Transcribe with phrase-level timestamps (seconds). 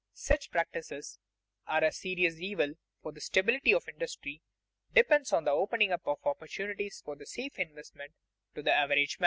[0.15, 1.19] Such practices
[1.67, 4.41] are a serious evil, for the stability of industry
[4.95, 8.13] depends on the opening up of opportunities for safe investment
[8.55, 9.19] to the average man.